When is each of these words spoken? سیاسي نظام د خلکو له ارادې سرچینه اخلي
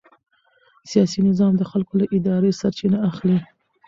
سیاسي 0.91 1.19
نظام 1.29 1.53
د 1.57 1.63
خلکو 1.71 1.93
له 2.01 2.05
ارادې 2.15 2.51
سرچینه 2.59 2.97
اخلي 3.09 3.37